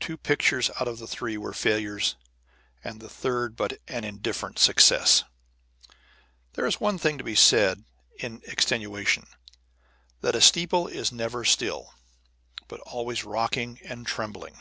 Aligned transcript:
Two 0.00 0.18
pictures 0.18 0.68
out 0.78 0.86
of 0.86 0.98
the 0.98 1.06
three 1.06 1.38
were 1.38 1.54
failures, 1.54 2.14
and 2.84 3.00
the 3.00 3.08
third 3.08 3.56
but 3.56 3.80
an 3.88 4.04
indifferent 4.04 4.58
success. 4.58 5.24
There 6.52 6.66
is 6.66 6.78
one 6.78 6.98
thing 6.98 7.16
to 7.16 7.24
be 7.24 7.34
said 7.34 7.82
in 8.18 8.42
extenuation, 8.46 9.26
that 10.20 10.34
a 10.36 10.42
steeple 10.42 10.88
is 10.88 11.10
never 11.10 11.42
still, 11.42 11.94
but 12.68 12.80
always 12.80 13.24
rocking 13.24 13.80
and 13.82 14.06
trembling. 14.06 14.58